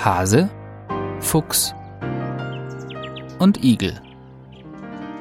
Hase, 0.00 0.48
Fuchs 1.18 1.74
und 3.40 3.64
Igel. 3.64 4.00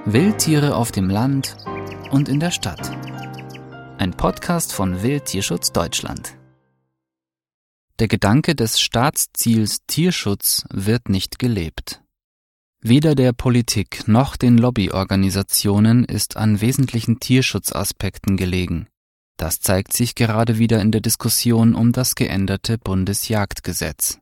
Wildtiere 0.06 0.76
auf 0.76 0.92
dem 0.92 1.10
Land 1.10 1.58
und 2.12 2.30
in 2.30 2.40
der 2.40 2.52
Stadt. 2.52 2.92
Ein 3.98 4.12
Podcast 4.12 4.74
von 4.74 5.02
Wildtierschutz 5.02 5.72
Deutschland. 5.72 6.38
Der 7.98 8.08
Gedanke 8.08 8.54
des 8.54 8.80
Staatsziels 8.80 9.80
Tierschutz 9.88 10.64
wird 10.72 11.10
nicht 11.10 11.40
gelebt. 11.40 12.04
Weder 12.80 13.16
der 13.16 13.34
Politik 13.34 14.08
noch 14.08 14.38
den 14.38 14.60
Lobbyorganisationen 14.60 16.06
ist 16.06 16.38
an 16.38 16.62
wesentlichen 16.62 17.20
Tierschutzaspekten 17.20 18.38
gelegen. 18.38 18.86
Das 19.38 19.60
zeigt 19.60 19.94
sich 19.94 20.14
gerade 20.14 20.60
wieder 20.60 20.82
in 20.82 20.92
der 20.92 21.02
Diskussion 21.02 21.74
um 21.74 21.94
das 21.94 22.14
geänderte 22.14 22.78
Bundesjagdgesetz. 22.78 24.20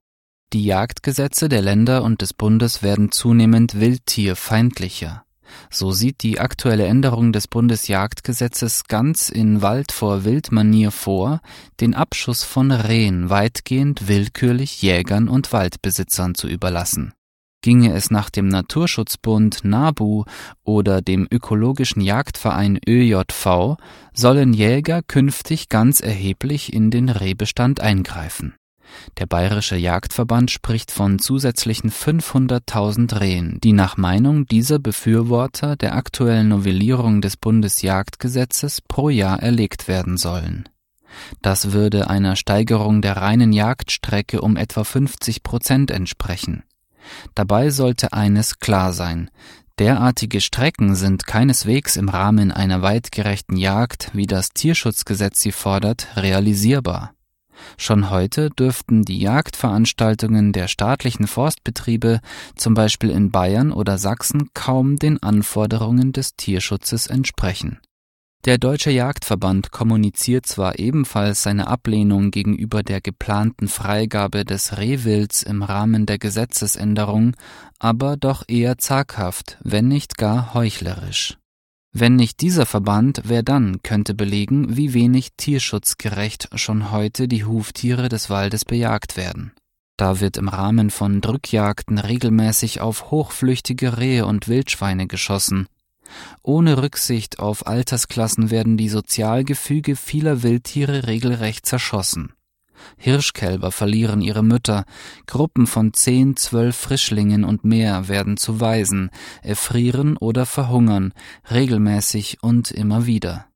Die 0.56 0.64
Jagdgesetze 0.64 1.50
der 1.50 1.62
Länder 1.62 2.02
und 2.02 2.22
des 2.22 2.34
Bundes 2.34 2.82
werden 2.82 3.12
zunehmend 3.12 3.78
wildtierfeindlicher. 3.78 5.26
So 5.70 5.92
sieht 5.92 6.24
die 6.24 6.40
aktuelle 6.40 6.86
Änderung 6.86 7.34
des 7.34 7.50
Bundesjagdgesetzes 7.50 8.86
ganz 8.86 9.28
in 9.28 9.62
Wald 9.62 9.92
vor 9.92 10.24
Wildmanier 10.24 10.92
vor, 10.92 11.42
den 11.82 11.94
Abschuss 11.94 12.46
von 12.46 12.72
Rehen 12.72 13.30
weitgehend 13.30 14.08
willkürlich 14.08 14.82
Jägern 14.82 15.28
und 15.28 15.52
Waldbesitzern 15.52 16.36
zu 16.36 16.48
überlassen. 16.48 17.12
Ginge 17.62 17.94
es 17.94 18.10
nach 18.10 18.30
dem 18.30 18.48
Naturschutzbund 18.48 19.66
NABU 19.66 20.24
oder 20.64 21.02
dem 21.02 21.28
ökologischen 21.30 22.02
Jagdverein 22.02 22.80
ÖJV, 22.88 23.76
sollen 24.14 24.54
Jäger 24.54 25.02
künftig 25.02 25.68
ganz 25.68 26.00
erheblich 26.00 26.72
in 26.72 26.92
den 26.92 27.10
Rehbestand 27.10 27.82
eingreifen. 27.82 28.56
Der 29.18 29.26
Bayerische 29.26 29.76
Jagdverband 29.76 30.52
spricht 30.52 30.92
von 30.92 31.20
zusätzlichen 31.20 31.92
500.000 31.92 33.20
Rehen, 33.20 33.60
die 33.64 33.74
nach 33.74 33.98
Meinung 33.98 34.46
dieser 34.46 34.80
Befürworter 34.80 35.76
der 35.76 35.96
aktuellen 35.96 36.50
Novellierung 36.50 37.22
des 37.22 37.38
Bundesjagdgesetzes 37.38 38.82
pro 38.82 39.10
Jahr 39.10 39.42
erlegt 39.42 39.88
werden 39.88 40.18
sollen. 40.18 40.70
Das 41.42 41.72
würde 41.72 42.10
einer 42.10 42.36
Steigerung 42.36 43.02
der 43.02 43.18
reinen 43.18 43.54
Jagdstrecke 43.54 44.42
um 44.42 44.58
etwa 44.58 44.84
50 44.84 45.44
Prozent 45.44 45.92
entsprechen. 45.92 46.64
Dabei 47.36 47.70
sollte 47.70 48.14
eines 48.14 48.60
klar 48.60 48.92
sein. 48.94 49.30
Derartige 49.78 50.40
Strecken 50.42 50.96
sind 50.96 51.28
keineswegs 51.28 51.98
im 51.98 52.08
Rahmen 52.10 52.52
einer 52.52 52.82
weitgerechten 52.82 53.58
Jagd, 53.58 54.10
wie 54.14 54.26
das 54.26 54.50
Tierschutzgesetz 54.50 55.42
sie 55.42 55.52
fordert, 55.52 56.08
realisierbar. 56.16 57.15
Schon 57.78 58.10
heute 58.10 58.50
dürften 58.50 59.04
die 59.04 59.20
Jagdveranstaltungen 59.20 60.52
der 60.52 60.68
staatlichen 60.68 61.28
Forstbetriebe, 61.28 62.22
zum 62.56 62.74
Beispiel 62.74 63.10
in 63.10 63.32
Bayern 63.32 63.72
oder 63.72 63.98
Sachsen, 63.98 64.50
kaum 64.54 64.98
den 64.98 65.22
Anforderungen 65.22 66.14
des 66.14 66.36
Tierschutzes 66.36 67.08
entsprechen. 67.08 67.80
Der 68.46 68.60
Deutsche 68.60 68.92
Jagdverband 68.92 69.72
kommuniziert 69.72 70.46
zwar 70.46 70.78
ebenfalls 70.78 71.42
seine 71.42 71.66
Ablehnung 71.68 72.30
gegenüber 72.30 72.84
der 72.84 73.02
geplanten 73.02 73.68
Freigabe 73.68 74.46
des 74.46 74.78
Rehwilds 74.78 75.42
im 75.42 75.64
Rahmen 75.64 76.06
der 76.06 76.20
Gesetzesänderung, 76.20 77.36
aber 77.80 78.18
doch 78.18 78.44
eher 78.48 78.78
zaghaft, 78.78 79.58
wenn 79.64 79.88
nicht 79.88 80.18
gar 80.18 80.54
heuchlerisch. 80.54 81.40
Wenn 81.98 82.18
nicht 82.18 82.42
dieser 82.42 82.66
Verband, 82.66 83.22
wer 83.24 83.42
dann 83.42 83.82
könnte 83.82 84.16
belegen, 84.16 84.76
wie 84.76 84.94
wenig 84.94 85.30
tierschutzgerecht 85.38 86.50
schon 86.56 86.92
heute 86.92 87.30
die 87.30 87.46
Huftiere 87.46 88.10
des 88.10 88.30
Waldes 88.30 88.66
bejagt 88.66 89.16
werden. 89.16 89.54
Da 89.96 90.20
wird 90.20 90.36
im 90.36 90.50
Rahmen 90.50 90.90
von 90.90 91.22
Drückjagden 91.22 91.98
regelmäßig 91.98 92.82
auf 92.82 93.12
hochflüchtige 93.12 93.98
Rehe 93.98 94.26
und 94.26 94.50
Wildschweine 94.50 95.08
geschossen. 95.08 95.68
Ohne 96.44 96.82
Rücksicht 96.82 97.40
auf 97.40 97.66
Altersklassen 97.66 98.50
werden 98.50 98.76
die 98.76 98.90
Sozialgefüge 98.90 99.96
vieler 99.96 100.44
Wildtiere 100.44 101.08
regelrecht 101.08 101.66
zerschossen. 101.66 102.34
Hirschkälber 102.98 103.72
verlieren 103.72 104.22
ihre 104.22 104.44
Mütter, 104.44 104.86
Gruppen 105.28 105.68
von 105.68 105.94
zehn, 105.94 106.36
zwölf 106.36 106.76
Frischlingen 106.76 107.44
und 107.44 107.64
mehr 107.64 108.08
werden 108.08 108.38
zu 108.38 108.60
Waisen, 108.60 109.10
erfrieren 109.42 110.18
oder 110.18 110.46
verhungern, 110.46 111.14
regelmäßig 111.50 112.38
und 112.42 112.72
immer 112.72 113.06
wieder. 113.06 113.48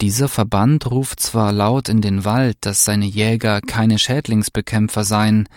Dieser 0.00 0.28
Verband 0.28 0.90
ruft 0.92 1.18
zwar 1.18 1.52
laut 1.52 1.88
in 1.88 2.00
den 2.00 2.24
Wald, 2.24 2.58
dass 2.60 2.84
seine 2.84 3.06
Jäger 3.06 3.60
keine 3.60 3.98
Schädlingsbekämpfer 3.98 5.02
seien, 5.02 5.48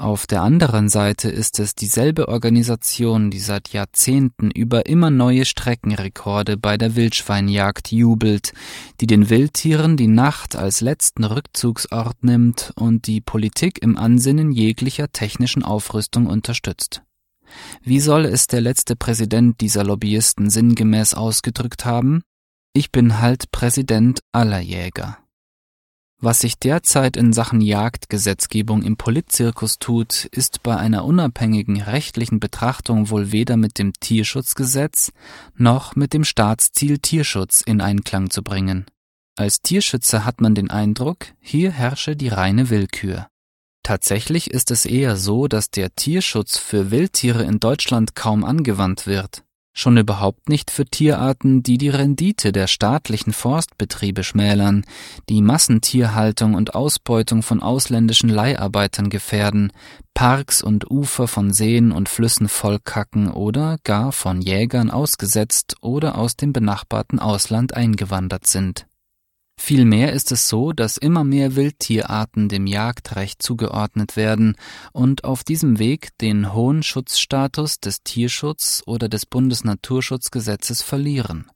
auf 0.00 0.26
der 0.26 0.42
anderen 0.42 0.88
Seite 0.88 1.28
ist 1.28 1.60
es 1.60 1.74
dieselbe 1.74 2.28
Organisation, 2.28 3.30
die 3.30 3.38
seit 3.38 3.68
Jahrzehnten 3.68 4.50
über 4.50 4.86
immer 4.86 5.10
neue 5.10 5.44
Streckenrekorde 5.44 6.56
bei 6.56 6.76
der 6.76 6.96
Wildschweinjagd 6.96 7.92
jubelt, 7.92 8.52
die 9.00 9.06
den 9.06 9.28
Wildtieren 9.28 9.96
die 9.96 10.08
Nacht 10.08 10.56
als 10.56 10.80
letzten 10.80 11.24
Rückzugsort 11.24 12.24
nimmt 12.24 12.72
und 12.76 13.06
die 13.06 13.20
Politik 13.20 13.82
im 13.82 13.96
Ansinnen 13.96 14.52
jeglicher 14.52 15.12
technischen 15.12 15.62
Aufrüstung 15.62 16.26
unterstützt. 16.26 17.02
Wie 17.82 18.00
soll 18.00 18.24
es 18.24 18.46
der 18.46 18.62
letzte 18.62 18.96
Präsident 18.96 19.60
dieser 19.60 19.84
Lobbyisten 19.84 20.50
sinngemäß 20.50 21.14
ausgedrückt 21.14 21.84
haben? 21.84 22.22
Ich 22.72 22.90
bin 22.90 23.20
halt 23.20 23.50
Präsident 23.52 24.20
aller 24.32 24.60
Jäger. 24.60 25.18
Was 26.22 26.40
sich 26.40 26.58
derzeit 26.58 27.16
in 27.16 27.32
Sachen 27.32 27.62
Jagdgesetzgebung 27.62 28.82
im 28.82 28.98
Politzirkus 28.98 29.78
tut, 29.78 30.26
ist 30.26 30.62
bei 30.62 30.76
einer 30.76 31.06
unabhängigen 31.06 31.80
rechtlichen 31.80 32.40
Betrachtung 32.40 33.08
wohl 33.08 33.32
weder 33.32 33.56
mit 33.56 33.78
dem 33.78 33.94
Tierschutzgesetz 33.94 35.12
noch 35.56 35.96
mit 35.96 36.12
dem 36.12 36.24
Staatsziel 36.24 36.98
Tierschutz 36.98 37.62
in 37.62 37.80
Einklang 37.80 38.28
zu 38.28 38.42
bringen. 38.42 38.84
Als 39.36 39.62
Tierschützer 39.62 40.26
hat 40.26 40.42
man 40.42 40.54
den 40.54 40.70
Eindruck, 40.70 41.28
hier 41.40 41.70
herrsche 41.70 42.16
die 42.16 42.28
reine 42.28 42.68
Willkür. 42.68 43.28
Tatsächlich 43.82 44.50
ist 44.50 44.70
es 44.70 44.84
eher 44.84 45.16
so, 45.16 45.48
dass 45.48 45.70
der 45.70 45.94
Tierschutz 45.94 46.58
für 46.58 46.90
Wildtiere 46.90 47.44
in 47.44 47.60
Deutschland 47.60 48.14
kaum 48.14 48.44
angewandt 48.44 49.06
wird 49.06 49.42
schon 49.72 49.96
überhaupt 49.96 50.48
nicht 50.48 50.70
für 50.70 50.84
Tierarten, 50.84 51.62
die 51.62 51.78
die 51.78 51.88
Rendite 51.88 52.52
der 52.52 52.66
staatlichen 52.66 53.32
Forstbetriebe 53.32 54.24
schmälern, 54.24 54.84
die 55.28 55.42
Massentierhaltung 55.42 56.54
und 56.54 56.74
Ausbeutung 56.74 57.42
von 57.42 57.62
ausländischen 57.62 58.28
Leiharbeitern 58.28 59.10
gefährden, 59.10 59.72
Parks 60.14 60.62
und 60.62 60.90
Ufer 60.90 61.28
von 61.28 61.52
Seen 61.52 61.92
und 61.92 62.08
Flüssen 62.08 62.48
vollkacken 62.48 63.30
oder 63.30 63.78
gar 63.84 64.12
von 64.12 64.42
Jägern 64.42 64.90
ausgesetzt 64.90 65.76
oder 65.80 66.18
aus 66.18 66.36
dem 66.36 66.52
benachbarten 66.52 67.18
Ausland 67.18 67.74
eingewandert 67.74 68.46
sind. 68.46 68.86
Vielmehr 69.62 70.14
ist 70.14 70.32
es 70.32 70.48
so, 70.48 70.72
dass 70.72 70.96
immer 70.96 71.22
mehr 71.22 71.54
Wildtierarten 71.54 72.48
dem 72.48 72.66
Jagdrecht 72.66 73.42
zugeordnet 73.42 74.16
werden 74.16 74.56
und 74.94 75.24
auf 75.24 75.44
diesem 75.44 75.78
Weg 75.78 76.16
den 76.18 76.54
hohen 76.54 76.82
Schutzstatus 76.82 77.78
des 77.78 78.02
Tierschutz 78.02 78.82
oder 78.86 79.10
des 79.10 79.26
Bundesnaturschutzgesetzes 79.26 80.80
verlieren. 80.80 81.50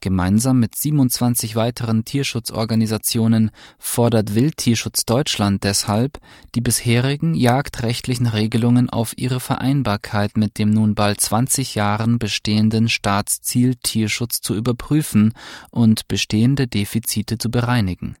Gemeinsam 0.00 0.60
mit 0.60 0.76
27 0.76 1.56
weiteren 1.56 2.04
Tierschutzorganisationen 2.04 3.50
fordert 3.78 4.34
Wildtierschutz 4.34 5.04
Deutschland 5.04 5.64
deshalb, 5.64 6.18
die 6.54 6.60
bisherigen 6.60 7.34
jagdrechtlichen 7.34 8.26
Regelungen 8.26 8.90
auf 8.90 9.16
ihre 9.16 9.40
Vereinbarkeit 9.40 10.36
mit 10.36 10.58
dem 10.58 10.70
nun 10.70 10.94
bald 10.94 11.20
20 11.20 11.74
Jahren 11.74 12.18
bestehenden 12.18 12.88
Staatsziel 12.88 13.74
Tierschutz 13.76 14.40
zu 14.40 14.54
überprüfen 14.54 15.32
und 15.70 16.08
bestehende 16.08 16.66
Defizite 16.66 17.38
zu 17.38 17.50
bereinigen 17.50 18.16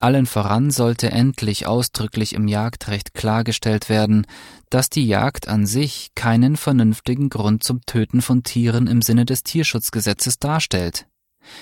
allen 0.00 0.26
voran 0.26 0.70
sollte 0.70 1.10
endlich 1.10 1.66
ausdrücklich 1.66 2.34
im 2.34 2.48
Jagdrecht 2.48 3.14
klargestellt 3.14 3.88
werden, 3.88 4.26
dass 4.70 4.90
die 4.90 5.06
Jagd 5.06 5.46
an 5.46 5.66
sich 5.66 6.10
keinen 6.14 6.56
vernünftigen 6.56 7.28
Grund 7.28 7.62
zum 7.62 7.82
Töten 7.86 8.22
von 8.22 8.42
Tieren 8.42 8.86
im 8.86 9.02
Sinne 9.02 9.26
des 9.26 9.42
Tierschutzgesetzes 9.42 10.38
darstellt. 10.38 11.06